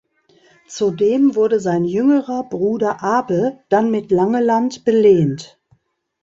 Zudem 0.65 1.35
wurde 1.35 1.59
sein 1.59 1.83
jüngerer 1.83 2.49
Bruder 2.49 3.03
Abel 3.03 3.59
dann 3.69 3.91
mit 3.91 4.09
Langeland 4.09 4.83
belehnt. 4.83 5.61